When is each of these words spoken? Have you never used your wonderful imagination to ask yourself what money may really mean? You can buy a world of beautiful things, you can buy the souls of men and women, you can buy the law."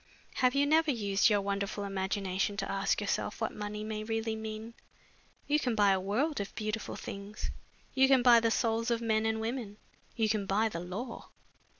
Have 0.37 0.55
you 0.55 0.65
never 0.65 0.89
used 0.89 1.29
your 1.29 1.41
wonderful 1.41 1.83
imagination 1.83 2.57
to 2.57 2.71
ask 2.71 2.99
yourself 2.99 3.39
what 3.39 3.53
money 3.53 3.83
may 3.83 4.03
really 4.03 4.35
mean? 4.35 4.73
You 5.45 5.59
can 5.59 5.75
buy 5.75 5.91
a 5.91 5.99
world 5.99 6.39
of 6.41 6.55
beautiful 6.55 6.95
things, 6.95 7.51
you 7.93 8.07
can 8.07 8.23
buy 8.23 8.39
the 8.39 8.49
souls 8.49 8.89
of 8.89 8.99
men 8.99 9.27
and 9.27 9.39
women, 9.39 9.77
you 10.15 10.27
can 10.27 10.47
buy 10.47 10.69
the 10.69 10.79
law." 10.79 11.29